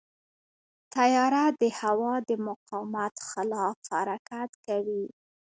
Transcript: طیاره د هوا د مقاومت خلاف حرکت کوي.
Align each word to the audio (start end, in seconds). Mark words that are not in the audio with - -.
طیاره 0.95 1.43
د 1.61 1.63
هوا 1.79 2.13
د 2.29 2.31
مقاومت 2.47 3.13
خلاف 3.29 3.77
حرکت 3.91 4.49
کوي. 4.65 5.05